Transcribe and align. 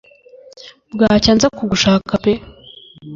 Bwacya 0.93 1.31
nza 1.35 1.47
kugushaka 1.57 2.13
pee 2.23 2.41